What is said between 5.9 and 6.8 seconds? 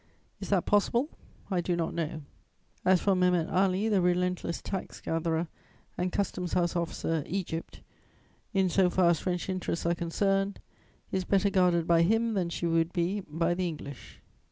and custom house